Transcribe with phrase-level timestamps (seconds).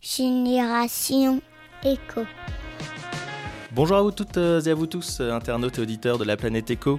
[0.00, 1.42] Génération
[1.84, 2.22] Éco.
[3.72, 6.98] Bonjour à vous toutes et à vous tous, internautes et auditeurs de la planète Éco.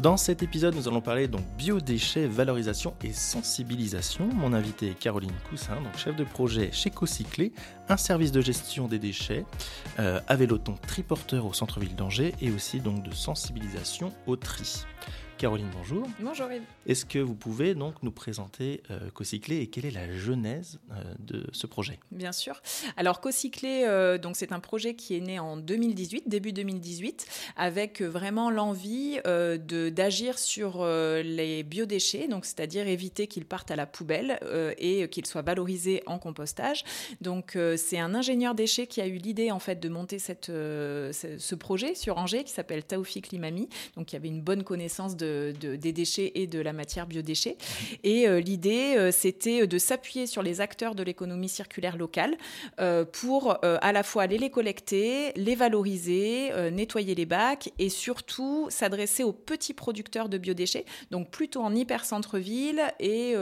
[0.00, 4.28] Dans cet épisode, nous allons parler donc biodéchets, valorisation et sensibilisation.
[4.28, 7.52] Mon invité est Caroline Coussin, donc chef de projet chez Cocyclé,
[7.88, 9.44] un service de gestion des déchets,
[9.98, 14.84] euh, à vélo triporteur au centre-ville d'Angers et aussi donc de sensibilisation au tri.
[15.38, 16.04] Caroline, bonjour.
[16.18, 16.48] Bonjour
[16.88, 21.14] Est-ce que vous pouvez donc nous présenter euh, Cocyclé et quelle est la genèse euh,
[21.20, 22.00] de ce projet?
[22.10, 22.60] Bien sûr.
[22.96, 28.02] Alors Cocyclé, euh, donc c'est un projet qui est né en 2018, début 2018, avec
[28.02, 34.40] vraiment l'envie de d'agir sur les biodéchets, donc c'est-à-dire éviter qu'ils partent à la poubelle
[34.78, 36.84] et qu'ils soient valorisés en compostage.
[37.20, 41.54] Donc c'est un ingénieur déchets qui a eu l'idée en fait de monter cette, ce
[41.54, 45.92] projet sur Angers qui s'appelle Taoufik Limami, donc qui avait une bonne connaissance de des
[45.92, 47.56] déchets et de la matière biodéchets.
[48.04, 52.36] Et euh, l'idée, euh, c'était de s'appuyer sur les acteurs de l'économie circulaire locale
[52.80, 58.66] euh, pour à la fois aller les collecter, les valoriser, nettoyer les bacs et surtout
[58.70, 63.34] s'adresser aux petits producteurs de biodéchets, donc plutôt en hyper-centre-ville et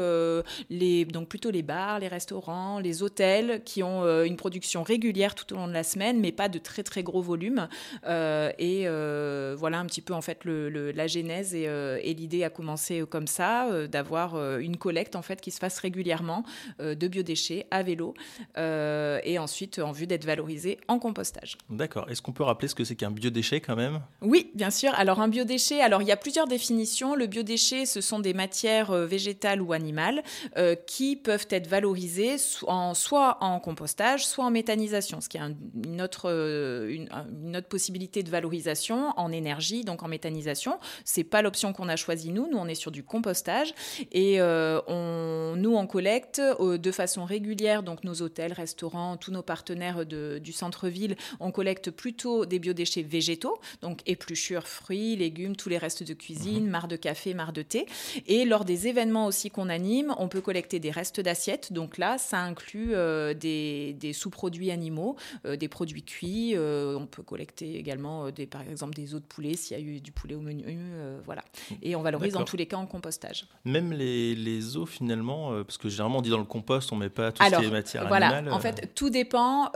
[0.70, 5.52] les, donc plutôt les bars, les restaurants, les hôtels qui ont une production régulière tout
[5.54, 7.68] au long de la semaine, mais pas de très très gros volume.
[8.06, 11.66] et voilà un petit peu en fait le, la genèse et,
[12.02, 15.58] et l'idée a commencé euh, comme ça, euh, d'avoir une collecte en fait qui se
[15.58, 16.44] fasse régulièrement
[16.78, 18.14] de biodéchets à vélo
[18.56, 21.56] et ensuite en vue d'être valorisé en compostage.
[21.70, 22.08] D'accord.
[22.10, 24.00] Est-ce qu'on peut rappeler ce que c'est qu'un biodéchet quand même?
[24.22, 24.92] Oui, bien sûr.
[24.94, 27.14] Alors un biodéchet, alors il y a plusieurs définitions.
[27.14, 30.22] Le biodéchet, ce sont des matières végétales ou animales
[30.86, 35.40] qui peuvent être valorisées en, soit en compostage, soit en méthanisation, ce qui est
[35.84, 37.08] une, autre, une,
[37.44, 40.78] une, autre possibilité de valorisation en énergie, donc en méthanisation.
[41.04, 42.48] C'est pas l'option qu'on a choisi nous.
[42.50, 43.74] Nous, on est sur du compostage
[44.12, 49.30] et euh, on, nous, on collecte euh, de façon régulière, donc nos hôtels, restaurants, tous
[49.30, 55.68] nos partenaires du centre-ville, on collecte plutôt des biodéchets végétaux, donc épluchures, fruits, légumes, tous
[55.68, 56.70] les restes de cuisine, mhm.
[56.70, 57.86] marre de café, marre de thé.
[58.26, 61.72] Et lors des événements aussi qu'on anime, on peut collecter des restes d'assiettes.
[61.72, 66.54] Donc là, ça inclut euh, des, sous-produits animaux, des produits cuits.
[66.56, 70.00] on peut collecter également, des, par exemple, des os de poulet s'il y a eu
[70.00, 70.64] du poulet au menu.
[71.24, 71.42] voilà.
[71.82, 73.46] Et on valorise dans tous les cas en compostage.
[73.64, 76.96] Même les, les os finalement, euh, parce que généralement on dit dans le compost, on
[76.96, 78.86] met pas tout ce qui est matière voilà, En fait, euh.
[78.94, 79.70] tout dépend.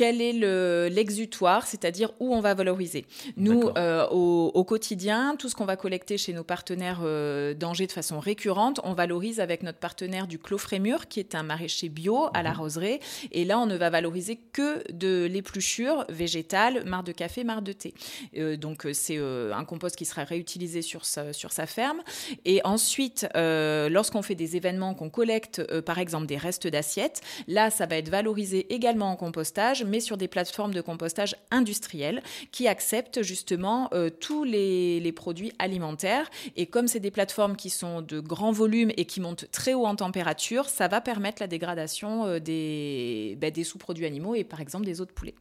[0.00, 3.06] Euh, quel est l'exutoire, c'est-à-dire où on va valoriser.
[3.36, 7.92] Nous, euh, au, quotidien, tout ce qu'on va collecter chez nos partenaires euh, d'Angers de
[7.92, 12.28] façon récurrente, on valorise avec notre partenaire du Clos Frémur, qui est un maraîcher bio
[12.34, 12.58] à la mhm.
[12.58, 13.00] roseraie.
[13.32, 17.72] Et là, on ne va valoriser que de l'épluchure végétale, marre de café, marre de
[17.72, 17.94] thé.
[18.36, 22.02] Euh, donc, c'est un compost qui sera réutilisé sur sa, sur sa ferme.
[22.44, 27.86] Et ensuite, lorsqu'on fait des événements, qu'on collecte, par exemple, des restes d'assiettes, là, ça
[27.86, 33.22] va être valorisé également en compostage mais sur des plateformes de compostage industrielles qui acceptent
[33.22, 36.30] justement euh, tous les, produits alimentaires.
[36.56, 39.86] Et comme c'est des plateformes qui sont de grand volume et qui montent très haut
[39.86, 44.60] en température, ça va permettre la dégradation euh, des, bah, des sous-produits animaux et par
[44.60, 45.34] exemple des os de poulet.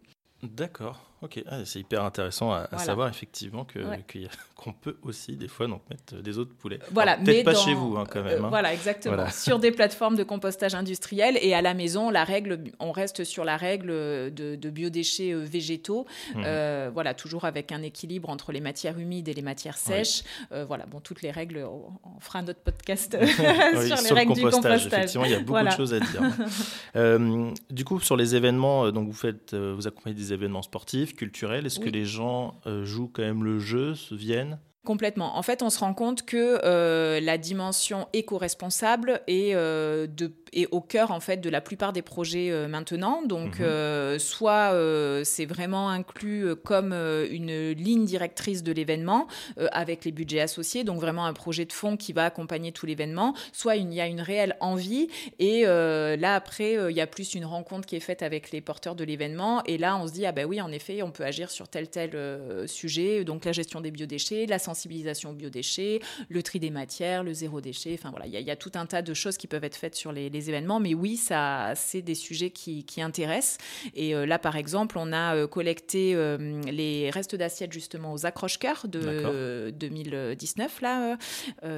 [0.45, 1.43] D'accord, ok.
[1.47, 3.79] Ah, c'est hyper intéressant à, savoir effectivement que,
[4.55, 6.79] qu'on peut aussi des fois donc, mettre des autres poulets.
[6.91, 8.43] Voilà, peut-être pas chez vous hein, quand même.
[8.43, 8.49] Euh, hein.
[8.49, 9.29] Voilà, exactement.
[9.31, 13.43] Sur des plateformes de compostage industriel et à la maison, la règle, on reste sur
[13.43, 13.87] la règle
[14.33, 16.05] de, biodéchets euh, végétaux.
[16.33, 16.43] Mmh.
[16.45, 20.23] Euh, voilà, toujours avec un équilibre entre les matières humides et les matières sèches.
[20.67, 24.87] voilà, bon, toutes les règles, on, fera un autre podcast sur les règles du compostage.
[24.87, 27.53] Effectivement, il y a beaucoup de choses à dire.
[27.69, 31.65] du coup, sur les événements, donc vous faites, vous accompagnez des événements sportifs, culturels.
[31.65, 34.59] Est-ce que les gens jouent quand même le jeu, se viennent?
[34.85, 35.35] Complètement.
[35.35, 40.05] En fait, on se rend compte que euh, la dimension éco-responsable est, euh,
[40.71, 43.21] au cœur en fait de la plupart des projets euh, maintenant.
[43.23, 44.19] Donc, mhm.
[44.19, 44.73] soit
[45.23, 49.27] c'est vraiment inclus comme une ligne directrice de l'événement
[49.71, 53.33] avec les budgets associés, donc vraiment un projet de fond qui va accompagner tout l'événement.
[53.51, 55.07] Soit il y a une réelle envie
[55.39, 58.95] et là après il y a plus une rencontre qui est faite avec les porteurs
[58.95, 61.49] de l'événement et là on se dit ah ben oui en effet on peut agir
[61.49, 62.11] sur tel tel
[62.67, 65.99] sujet, donc la gestion des biodéchets, la sensibilisation aux biodéchets,
[66.29, 67.93] le tri des matières, le zéro déchet.
[67.93, 70.11] Enfin voilà, il y, a tout un tas de choses qui peuvent être faites sur
[70.11, 70.79] les, événements.
[70.79, 73.57] Mais oui, ça, c'est des sujets qui, intéressent.
[73.93, 78.25] Et euh, là, par exemple, on a euh, collecté euh, les restes d'assiettes justement aux
[78.25, 81.17] accroche-cœurs de 2019, là,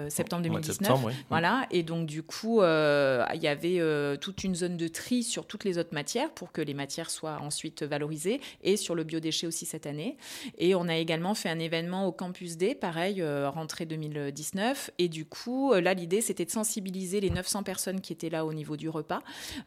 [0.10, 1.00] septembre 2019.
[1.30, 1.66] Voilà.
[1.72, 5.78] Et donc du coup, il y avait toute une zone de tri sur toutes les
[5.78, 9.86] autres matières pour que les matières soient ensuite valorisées et sur le biodéchet aussi cette
[9.86, 10.18] année.
[10.58, 14.92] Et on a également fait un événement au campus D pareil, rentrée 2019.
[15.00, 18.54] Et du coup, là, l'idée, c'était de sensibiliser les 900 personnes qui étaient là au,
[18.58, 19.22] niveau du repas.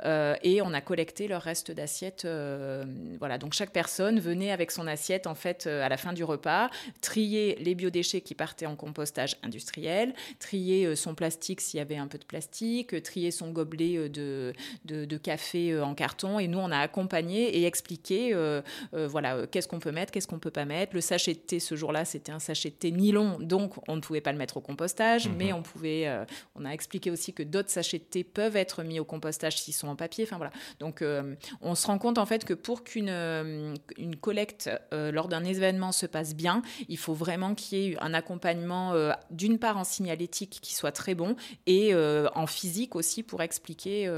[0.04, 2.26] et on a collecté leur reste d'assiette.
[3.18, 6.70] voilà, donc chaque personne venait avec son assiette en fait à la fin du repas,
[7.00, 12.08] trier les biodéchets qui partaient en compostage industriel, trier son plastique s'il y avait un
[12.08, 14.52] peu de plastique, trier son gobelet de,
[14.84, 16.38] de, de café en carton.
[16.38, 18.34] Et nous, on a accompagné et expliqué,
[18.92, 20.94] voilà, qu'est-ce qu'on peut mettre, qu'est-ce qu'on peut pas mettre.
[20.94, 24.00] Le sachet de thé ce jour-là, c'était un sachet de thé nylon, donc on ne
[24.00, 25.34] pouvait pas le mettre au compostage, mhm.
[25.36, 28.69] mais on pouvait, euh, on a expliqué aussi que d'autres sachets de thé peuvent être
[28.78, 30.24] mis au compostage s'ils sont en papier.
[30.24, 30.52] Enfin voilà.
[30.78, 35.28] Donc euh, on se rend compte en fait que pour qu'une euh, une collecte lors
[35.28, 38.94] d'un événement se passe bien, il faut vraiment qu'il y ait un accompagnement
[39.30, 41.36] d'une part en signalétique qui soit très bon
[41.66, 44.10] et en physique aussi pour expliquer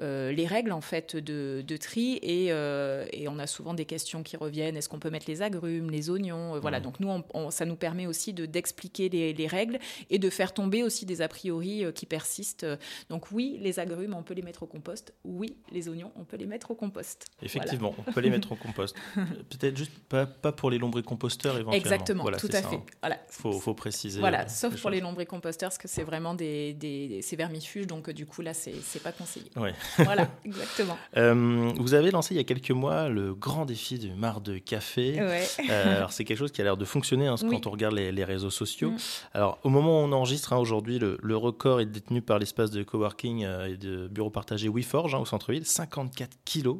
[0.00, 4.36] les règles en fait de, de tri et, et, on a souvent des questions qui
[4.36, 4.76] reviennent.
[4.76, 6.80] Est-ce qu'on peut mettre les agrumes, les oignons Voilà.
[6.80, 7.10] Donc nous,
[7.50, 9.78] ça nous permet aussi d'expliquer les, règles
[10.10, 12.66] et de faire tomber aussi des a priori euh, qui persistent.
[13.10, 15.14] Donc oui, les agrumes, on peut les mettre au compost.
[15.24, 17.26] Oui, les oignons, on peut les mettre au compost.
[17.42, 18.96] Effectivement, on peut les mettre au compost.
[19.14, 21.72] Peut-être juste pas, pas pour les lombricomposteurs éventuellement.
[21.72, 22.76] Exactement, tout à fait.
[22.76, 22.84] Il hein.
[23.00, 23.18] voilà.
[23.28, 24.20] faut, faut, préciser.
[24.20, 28.26] Voilà, euh, sauf pour les lombricomposteurs, parce que c'est vraiment des, des, vermifuges, donc du
[28.26, 29.50] coup là, c'est pas conseillé.
[29.56, 29.74] Ouais.
[29.98, 30.96] voilà, exactement.
[31.16, 34.58] Euh, vous avez lancé il y a quelques mois le grand défi du mar de
[34.58, 35.20] café.
[35.20, 35.70] Ouais.
[35.70, 38.50] alors c'est quelque chose qui a l'air de fonctionner hein, quand on regarde les, réseaux
[38.50, 38.90] sociaux.
[38.90, 38.96] Mm.
[39.34, 42.82] Alors, au moment où on enregistre, hein, aujourd'hui, le, record est détenu par l'espace de
[42.82, 46.78] coworking euh, et de bureaux partagés WeForge hein, au centre-ville, 54 kilos.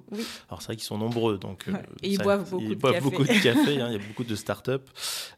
[0.49, 1.39] Alors, c'est vrai qu'ils sont nombreux.
[1.39, 1.73] Donc, euh,
[2.03, 3.01] et ils boivent beaucoup de café.
[3.01, 4.89] Beaucoup de café hein, il y a beaucoup de start-up.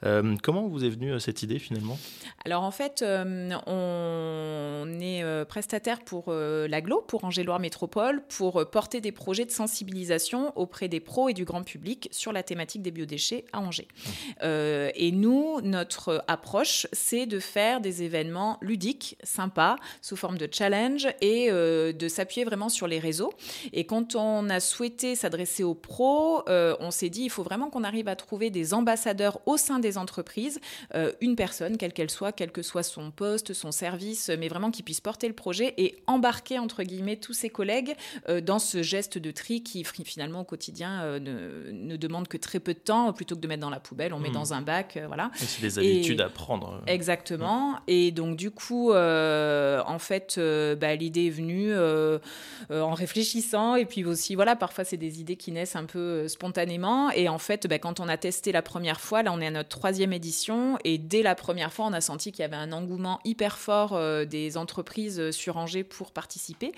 [0.05, 1.99] Euh, comment vous est venue cette idée finalement?
[2.45, 9.45] Alors, en fait, on est prestataire pour l'aglo, pour Angéloire Métropole, pour porter des projets
[9.45, 13.61] de sensibilisation auprès des pros et du grand public sur la thématique des biodéchets à
[13.61, 13.89] Angers.
[14.07, 14.45] Mmh.
[14.95, 21.09] et nous, notre approche, c'est de faire des événements ludiques, sympas, sous forme de challenge
[21.21, 23.33] et euh, de s'appuyer vraiment sur les réseaux.
[23.73, 27.71] Et quand on a souhaité s'adresser aux pros, euh, on s'est dit il faut vraiment
[27.71, 30.61] qu'on arrive à trouver des ambassadeurs au sein des entreprises,
[30.95, 34.71] euh, une personne, quelle qu'elle soit, quel que soit son poste, son service, mais vraiment
[34.71, 37.95] qui puisse porter le projet et embarquer entre guillemets tous ses collègues
[38.43, 42.79] dans ce geste de tri qui finalement au quotidien ne, demande que très peu de
[42.79, 44.33] temps, plutôt que de mettre dans la poubelle, on met mmh.
[44.33, 45.31] dans un bac, voilà.
[45.35, 46.83] C'est des habitudes à prendre.
[46.87, 47.77] Exactement.
[47.87, 52.19] Et donc, du coup, euh, en fait, euh, bah, l'idée est venue euh,
[52.70, 53.75] en réfléchissant.
[53.76, 57.11] Et puis aussi, voilà, parfois, c'est des idées qui naissent un peu spontanément.
[57.11, 59.50] Et en fait, bah, quand on a testé la première fois, là, on est à
[59.50, 60.79] notre troisième édition.
[60.85, 63.99] Et dès la première fois, on a senti qu'il y avait un engouement hyper fort
[64.26, 66.73] des entreprises sur Angers pour participer.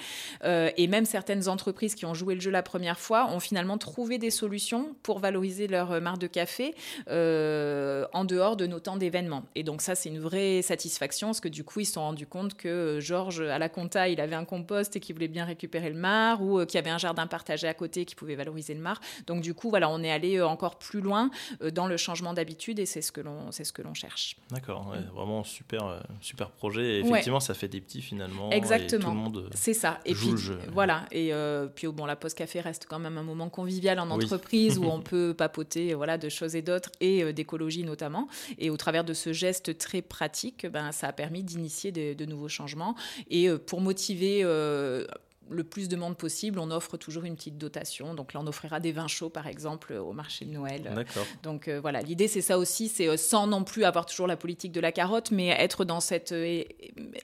[0.44, 4.18] et même certaines entreprises qui ont joué le jeu la première fois ont finalement trouvé
[4.18, 6.74] des solutions pour valoriser leur marque de café
[7.08, 9.44] en dehors de nos temps d'événements.
[9.54, 12.26] Et donc ça, c'est une vraie satisfaction, parce que du coup, ils se sont rendus
[12.26, 15.44] compte que euh, Georges, à la compta, il avait un compost et qu'il voulait bien
[15.44, 18.34] récupérer le mar, ou euh, qu'il y avait un jardin partagé à côté qui pouvait
[18.34, 19.00] valoriser le mar.
[19.26, 21.30] Donc du coup, voilà, on est allé euh, encore plus loin
[21.72, 24.36] dans le changement d'habitude, et c'est ce que l'on, c'est ce que l'on cherche.
[24.50, 26.96] D'accord, vraiment super, super projet.
[26.96, 28.50] Et effectivement, ça fait des petits finalement.
[28.50, 29.00] Exactement.
[29.00, 30.00] Et tout le monde c'est ça.
[30.04, 30.34] Et puis
[30.72, 31.04] voilà.
[31.12, 31.32] Et
[31.74, 35.00] puis bon, la pause café reste quand même un moment convivial en entreprise où on
[35.00, 38.28] peut papoter, voilà, de choses et d'autres et d'écologie notamment.
[38.58, 42.48] Et au travers de ce geste très pratique, ben, ça a permis d'initier de, nouveaux
[42.48, 42.94] changements.
[43.28, 45.04] Et euh, pour motiver euh,
[45.50, 48.14] le plus de monde possible, on offre toujours une petite dotation.
[48.14, 50.90] Donc là, on offrira des vins chauds, par exemple, au marché de Noël.
[50.94, 51.26] D'accord.
[51.42, 54.36] Donc euh, voilà, l'idée, c'est ça aussi, c'est euh, sans non plus avoir toujours la
[54.36, 56.62] politique de la carotte, mais être dans cet euh,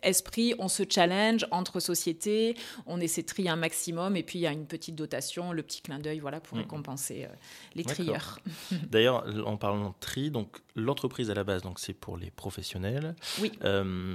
[0.03, 4.43] esprit, on se challenge entre sociétés, on essaie de trier un maximum, et puis il
[4.43, 6.61] y a une petite dotation, le petit clin d'œil, voilà, pour mmh.
[6.61, 7.29] récompenser
[7.75, 8.41] les trieurs.
[8.91, 13.15] D'ailleurs, en parlant de tri, donc l'entreprise à la base, donc c'est pour les professionnels.
[13.41, 13.53] Oui.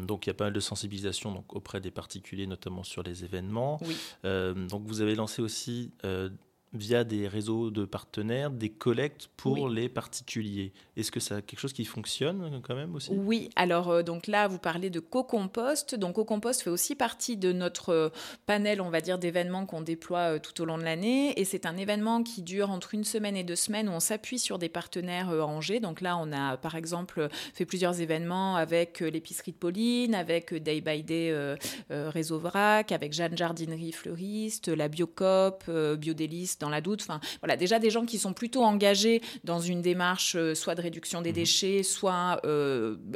[0.06, 3.24] donc il y a pas mal de sensibilisation donc auprès des particuliers, notamment sur les
[3.24, 3.80] événements.
[3.82, 3.96] Oui.
[4.26, 6.30] Euh, donc vous avez lancé aussi euh,
[6.74, 10.72] via des réseaux de partenaires, des collectes pour les particuliers.
[10.96, 13.12] Est-ce que c'est quelque chose qui fonctionne quand même aussi?
[13.14, 15.96] Oui, alors euh, donc là, vous parlez de co-compost.
[15.96, 18.10] Donc co-compost fait aussi partie de notre euh,
[18.46, 21.40] panel, on va dire, d'événements qu'on déploie euh, tout au long de l'année.
[21.40, 24.40] Et c'est un événement qui dure entre une semaine et deux semaines où on s'appuie
[24.40, 25.80] sur des partenaires Angers.
[25.82, 30.82] Donc là, on a par exemple fait plusieurs événements avec l'épicerie de Pauline, avec Day
[30.82, 31.56] by Day
[31.90, 37.02] Réseau Vrac, avec Jeanne Jardinerie Fleuriste, la Biocop, Biodéliste, dans la doute.
[37.02, 41.22] Enfin, voilà, déjà des gens qui sont plutôt engagés dans une démarche soit de réduction
[41.22, 41.36] des mhm.
[41.36, 42.42] déchets, soit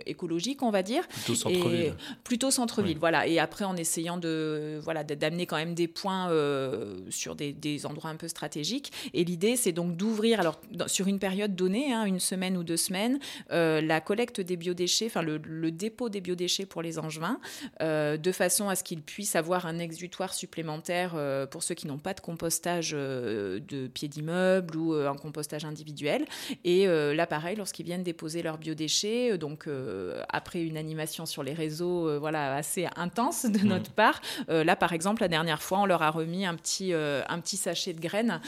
[0.05, 1.07] écologique, on va dire.
[1.07, 1.93] Plutôt centre-ville.
[2.23, 3.27] Plutôt centre-ville, voilà.
[3.27, 6.29] Et après, en essayant de voilà d'amener quand même des points
[7.09, 8.91] sur des, des, endroits un peu stratégiques.
[9.13, 12.77] Et l'idée, c'est donc d'ouvrir, alors sur une période donnée, hein, une semaine ou deux
[12.77, 17.39] semaines, la collecte des biodéchets, enfin le, le, dépôt des biodéchets pour les Angevins,
[17.81, 21.97] de façon à ce qu'ils puissent avoir un exutoire supplémentaire euh, pour ceux qui n'ont
[21.97, 26.25] pas de compostage euh, de pieds d'immeuble ou euh, un compostage individuel.
[26.63, 29.67] Et là, pareil, lorsqu'ils viennent déposer leurs biodéchets, donc
[30.29, 33.67] après une animation sur les réseaux voilà, assez intense de mmh.
[33.67, 37.39] notre part, là, par exemple, la dernière fois, on leur a remis un petit, un
[37.39, 38.41] petit sachet de graines.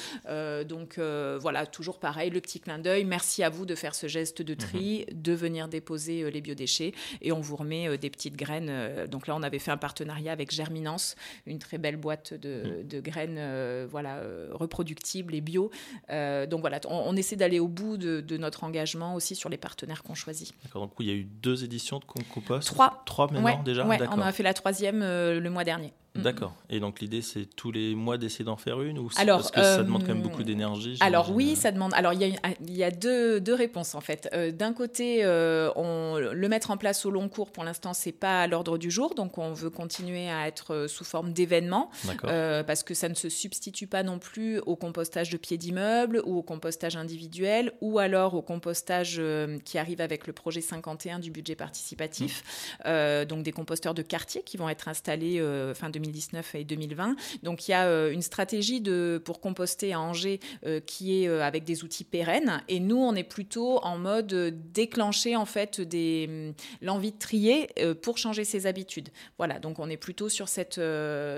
[0.68, 3.06] donc voilà, toujours pareil, le petit clin d'œil.
[3.06, 5.22] Merci à vous de faire ce geste de tri, mmh.
[5.22, 9.08] de venir déposer les biodéchets et on vous remet des petites graines.
[9.10, 11.16] donc là, on avait fait un partenariat avec Germinance,
[11.46, 13.02] une très belle boîte de, mm.
[13.02, 15.72] graines euh, voilà, euh, reproductibles et bio.
[16.10, 20.04] Euh, donc voilà, on, essaie d'aller au bout de, notre engagement aussi sur les partenaires
[20.04, 20.54] qu'on choisit.
[20.64, 23.02] D'accord, donc il y a eu deux éditions de Compost Trois.
[23.06, 25.94] Trois maintenant déjà ouais, On a fait la troisième le mois dernier.
[26.18, 26.54] D'accord.
[26.70, 29.62] Et donc l'idée, c'est tous les mois d'essayer d'en faire une ou alors, Parce que
[29.62, 30.98] ça demande quand même beaucoup d'énergie.
[31.00, 31.94] Alors oui, ça demande.
[31.94, 34.30] Alors il y a, il y a deux, deux, réponses en fait.
[34.34, 38.12] Euh, d'un côté, euh, on, le mettre en place au long cours, pour l'instant, c'est
[38.12, 39.16] pas à l'ordre du jour.
[39.16, 41.90] Donc on veut continuer à être euh, sous forme d'événement.
[42.24, 46.38] parce que ça ne se substitue pas non plus au compostage de pieds d'immeuble ou
[46.38, 49.22] au compostage individuel ou alors au compostage
[49.64, 52.44] qui arrive avec le projet 51 du budget participatif.
[52.86, 53.26] Mm.
[53.26, 55.44] donc des composteurs de quartier qui vont être installés
[55.76, 57.16] fin 2020 2019 et 2020.
[57.44, 61.28] Donc il y a euh, une stratégie de, pour composter à Angers euh, qui est
[61.28, 62.62] euh, avec des outils pérennes.
[62.68, 64.34] Et nous, on est plutôt en mode
[64.72, 67.70] déclencher en fait des, hum, l'envie de trier
[68.02, 69.10] pour changer ses habitudes.
[69.38, 70.80] Voilà, donc on est plutôt sur cette,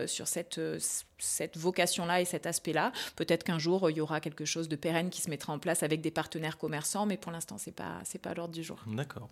[0.08, 0.60] sur cette
[1.20, 2.92] cette vocation-là et cet aspect-là.
[3.16, 5.84] Peut-être qu'un jour, il y aura quelque chose de pérenne qui se mettra en place
[5.84, 8.80] avec des partenaires commerçants, mais pour l'instant, ce n'est pas, pas à l'ordre du jour.
[8.88, 9.30] D'accord.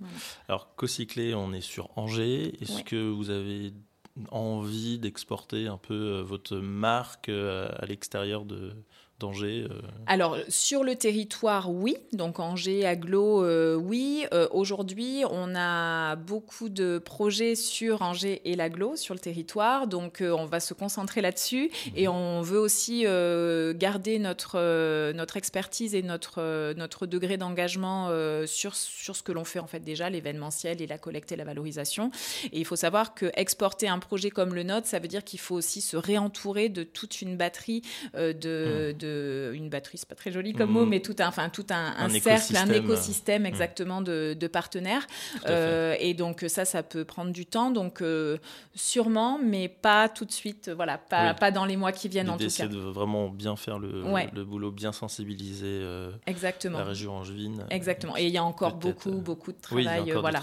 [0.47, 2.61] Alors, Cocyclé, on est sur Angers.
[2.61, 3.73] Est-ce que vous avez
[4.31, 8.73] envie d'exporter un peu euh, votre marque euh, à l'extérieur de,
[9.19, 11.97] d'Angers euh Alors, sur le territoire, oui.
[12.13, 14.25] Donc, Angers, Aglo, euh, oui.
[14.31, 19.87] Euh, aujourd'hui, on a beaucoup de projets sur Angers et l'Aglo, sur le territoire.
[19.87, 21.71] Donc, on va se concentrer là-dessus.
[21.95, 22.13] Et mhm.
[22.13, 23.05] on veut aussi
[23.75, 28.11] garder notre, notre expertise et notre, notre degré d'engagement
[28.45, 31.43] sur, sur ce que l'on fait, en fait, déjà, l'événementiel et la collecte et la
[31.43, 32.11] valorisation.
[32.51, 35.39] Et il faut savoir que exporter un projet comme le nôtre, ça veut dire qu'il
[35.39, 37.81] faut aussi se réentourer de toute une batterie
[38.13, 40.89] de mhm une batterie, c'est pas très joli comme mot, mm.
[40.89, 43.47] mais tout un, enfin tout un, cercle, un écosystème mm.
[43.47, 45.05] exactement de, partenaires.
[45.47, 48.37] Euh, et donc ça, ça peut prendre du temps, donc euh,
[48.75, 50.71] sûrement, mais pas tout de suite.
[50.73, 52.67] Voilà, pas, pas dans les mois qui viennent en tout cas.
[52.67, 56.77] De vraiment bien faire le, le boulot, bien sensibiliser euh, exactement.
[56.79, 57.65] la région angevine.
[57.69, 58.15] Exactement.
[58.17, 60.11] Et il y a encore beaucoup, beaucoup de travail.
[60.11, 60.41] voilà,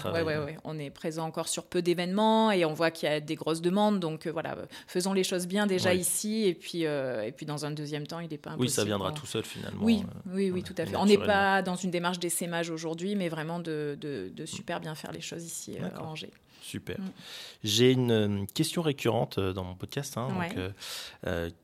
[0.63, 3.61] on est présent encore sur peu d'événements et on voit qu'il y a des grosses
[3.61, 3.99] demandes.
[3.99, 4.55] Donc voilà,
[4.87, 8.29] faisons les choses bien déjà ici et puis et puis dans un deuxième temps, il
[8.29, 9.83] n'est pas oui, ça viendra tout seul finalement.
[9.83, 10.95] Oui, euh, oui, oui, tout à fait.
[10.95, 15.11] On n'est pas dans une démarche d'essaimage aujourd'hui, mais vraiment de, de, super bien faire
[15.11, 16.31] les choses ici euh, à Angers.
[16.61, 16.99] Super.
[16.99, 17.11] Mm.
[17.63, 20.29] J'ai une euh, question récurrente dans mon podcast, hein,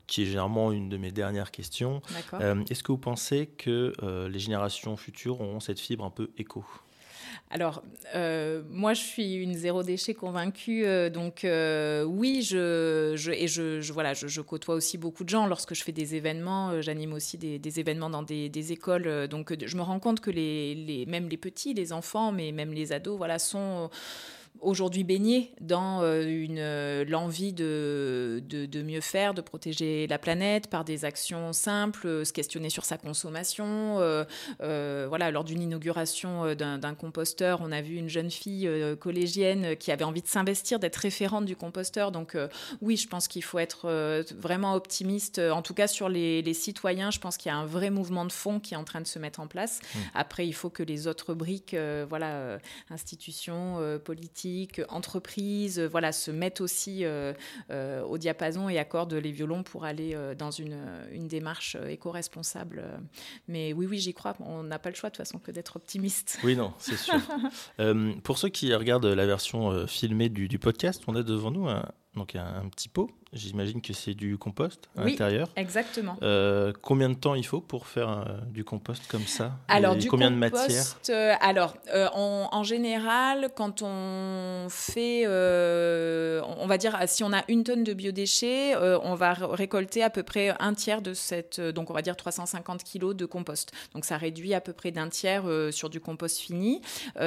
[0.06, 2.02] qui est généralement une de mes dernières questions.
[2.70, 3.92] Est-ce que vous pensez que
[4.28, 6.64] les générations futures auront cette fibre un peu éco?
[7.50, 7.82] Alors,
[8.14, 10.84] euh, moi, je suis une zéro déchet convaincue.
[10.86, 15.46] Euh, donc, euh, oui, je, et je, voilà, je, côtoie aussi beaucoup de gens.
[15.46, 19.28] Lorsque je fais des événements, j'anime aussi des, événements dans des, écoles.
[19.28, 22.72] donc, je me rends compte que les, les, même les petits, les enfants, mais même
[22.72, 23.90] les ados, voilà, sont
[24.62, 30.68] aujourd'hui baigné dans euh, une euh, l'envie de, de, mieux faire, de protéger la planète
[30.68, 33.52] par des actions simples, euh, se questionner sur sa consommation.
[34.58, 38.68] voilà, lors d'une inauguration d'un composteur, on a vu une jeune fille
[39.00, 42.12] collégienne qui avait envie de s'investir, d'être référente du composteur.
[42.12, 42.36] Donc
[42.80, 43.88] oui, je pense qu'il faut être
[44.38, 45.38] vraiment optimiste.
[45.38, 48.24] En tout cas, sur les, les citoyens, je pense qu'il y a un vrai mouvement
[48.24, 49.80] de fond qui est en train de se mettre en place.
[49.82, 49.98] Mmh.
[50.14, 51.76] Après, il faut que les autres briques,
[52.08, 52.58] voilà,
[52.90, 54.51] institutions, politiques,
[54.88, 57.32] entreprises, euh, voilà, se mettent aussi euh,
[57.70, 60.78] euh, au diapason et accordent les violons pour aller dans une,
[61.12, 62.84] une démarche éco-responsable.
[63.48, 64.34] Mais oui, oui, j'y crois.
[64.40, 66.38] On n'a pas le choix de toute façon que d'être optimiste.
[66.44, 67.14] Oui, non, c'est sûr.
[68.24, 71.88] pour ceux qui regardent la version filmée du, du, podcast, on a devant nous un,
[72.14, 75.48] donc un, petit pot J'imagine que c'est du compost à Oui, l'intérieur.
[75.56, 76.16] Exactement.
[76.22, 79.98] Euh, combien de temps il faut pour faire euh, du compost comme ça Alors, Et
[80.00, 81.74] du combien de compost, matière euh, alors,
[82.14, 88.74] en, général, quand on fait, on va dire, si on a une tonne de biodéchets,
[88.76, 92.16] on va ré- récolter à peu près un tiers de cette, donc on va dire
[92.16, 93.72] 350 kilos de compost.
[93.94, 96.82] Donc ça réduit à peu près d'un tiers sur du compost fini.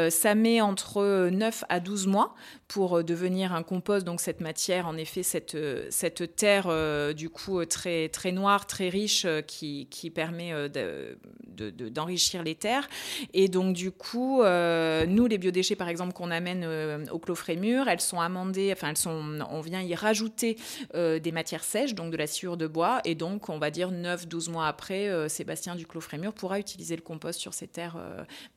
[0.10, 2.36] Ça met entre 9 à 12 mois
[2.68, 5.58] pour devenir un compost, donc cette matière, en effet, cette,
[5.96, 10.70] cette terre euh, du coup euh, très, très noire, très riche, euh, qui, qui permet
[10.70, 11.18] de-
[11.56, 12.88] de- de- d'enrichir les terres.
[13.34, 17.36] Et donc du coup, euh, nous, les biodéchets, par exemple, qu'on amène euh, au Clos
[17.36, 20.58] Frémur, elles sont amendées, enfin, elles sont, on vient y rajouter
[20.94, 23.92] euh, des matières sèches, donc de la sciure de bois, et donc, on va dire
[23.92, 27.98] 9-12 mois après, Sébastien du Clos Frémur pourra utiliser le compost sur ses terres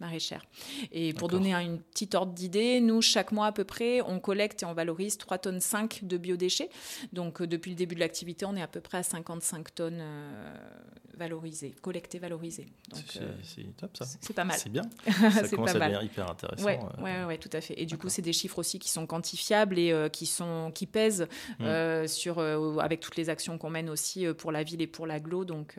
[0.00, 0.44] maraîchères.
[0.92, 4.18] Et pour donner un- une petite ordre d'idée, nous, chaque mois à peu près, on
[4.20, 6.68] collecte et on valorise 3 tonnes 5 de biodéchets.
[7.12, 10.02] Donc, depuis le début de l'activité, on est à peu près à 55 tonnes
[11.16, 12.66] valorisées, collectées, valorisées.
[12.94, 14.04] C'est euh, c'est top ça.
[14.06, 14.56] c'est pas mal.
[14.58, 14.82] C'est bien.
[15.30, 16.64] Ça commence pas à devenir hyper intéressant.
[16.64, 17.02] Ouais, euh.
[17.02, 17.74] ouais, ouais, tout à fait.
[17.80, 20.86] Et du coup, c'est des chiffres aussi qui sont quantifiables et euh, qui, sont, qui
[20.86, 21.26] pèsent
[21.58, 21.64] Mm.
[21.64, 24.86] euh, sur, euh, avec toutes les actions qu'on mène aussi euh, pour la ville et
[24.86, 25.44] pour l'aglo.
[25.44, 25.76] Donc,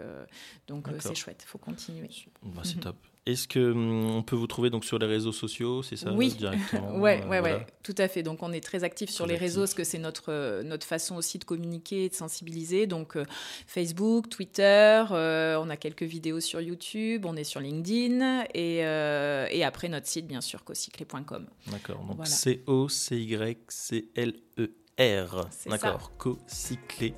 [0.67, 2.09] donc c'est chouette, il faut continuer.
[2.43, 2.81] Bah, c'est Mhm.
[2.81, 2.95] top.
[3.31, 6.33] Est-ce que hum, on peut vous trouver donc sur les réseaux sociaux, c'est ça Oui.
[6.33, 7.57] directement Ouais, euh, ouais, voilà.
[7.59, 8.23] ouais, tout à fait.
[8.23, 10.85] Donc, on est très actifs sur Très les réseaux parce que c'est notre, euh, notre
[10.85, 12.87] façon aussi de communiquer et de sensibiliser.
[12.87, 13.25] Donc, euh,
[13.67, 19.47] Facebook, Twitter, euh, on a quelques vidéos sur YouTube, on est sur LinkedIn et, euh,
[19.51, 21.45] et après notre site, bien sûr, cocyclé.com.
[21.67, 21.99] D'accord.
[21.99, 22.25] Donc Voilà.
[22.29, 25.47] C O C Y C L E R.
[25.67, 26.11] D'accord.
[26.17, 27.13] Co-cyclé.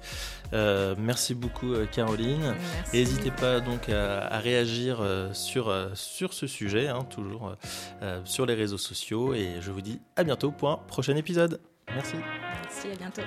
[0.54, 2.56] Euh, merci beaucoup euh, Caroline.
[2.94, 7.56] N'hésitez pas donc à, à réagir euh, sur, euh, sur ce sujet, hein, toujours
[8.24, 9.34] sur les réseaux sociaux.
[9.34, 11.60] Et je vous dis à bientôt pour un prochain épisode.
[11.94, 12.16] Merci.
[12.64, 13.22] Merci, à bientôt.